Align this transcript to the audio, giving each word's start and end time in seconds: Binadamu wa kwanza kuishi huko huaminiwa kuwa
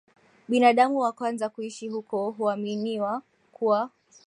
Binadamu 0.47 0.99
wa 0.99 1.11
kwanza 1.11 1.49
kuishi 1.49 1.87
huko 1.87 2.31
huaminiwa 2.31 3.21
kuwa 3.51 3.89